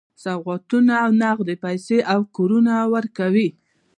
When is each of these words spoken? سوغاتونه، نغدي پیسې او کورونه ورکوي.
سوغاتونه، 0.23 0.95
نغدي 1.21 1.55
پیسې 1.63 1.97
او 2.11 2.19
کورونه 2.35 2.73
ورکوي. 2.93 3.49